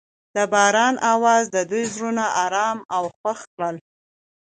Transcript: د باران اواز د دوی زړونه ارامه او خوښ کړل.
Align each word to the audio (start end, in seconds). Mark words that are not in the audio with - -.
د 0.35 0.37
باران 0.53 0.95
اواز 1.13 1.43
د 1.55 1.57
دوی 1.69 1.83
زړونه 1.93 2.25
ارامه 2.43 2.83
او 2.95 3.03
خوښ 3.17 3.39
کړل. 3.53 3.75